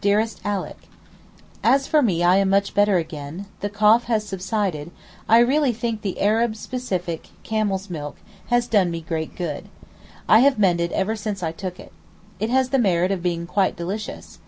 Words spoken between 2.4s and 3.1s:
much better